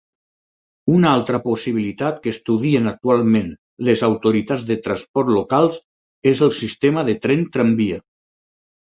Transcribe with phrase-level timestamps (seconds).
[0.91, 3.51] Una altra possibilitat que estudien actualment
[3.89, 5.77] les autoritats de transport locals
[6.31, 8.01] és el sistema de tren tramvia.